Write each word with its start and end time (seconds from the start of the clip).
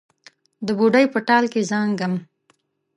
د 0.65 0.67
بوډۍ 0.77 1.05
په 1.13 1.19
ټال 1.27 1.45
کې 1.53 1.61
زانګم 1.69 2.13